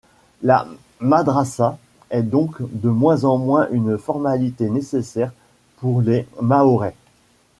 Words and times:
La 0.41 0.67
madrassa 0.99 1.77
est 2.09 2.23
donc 2.23 2.55
de 2.71 2.89
moins 2.89 3.23
en 3.23 3.37
moins 3.37 3.67
une 3.69 3.99
formalité 3.99 4.67
nécessaire 4.67 5.31
pour 5.77 6.01
les 6.01 6.25
Mahorais. 6.41 6.95